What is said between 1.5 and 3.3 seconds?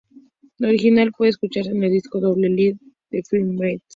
en el disco doble "Live at the